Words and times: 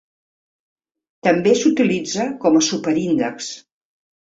També 1.27 1.53
s'utilitza 1.61 2.27
com 2.47 2.59
a 2.63 2.65
superíndex. 2.71 3.55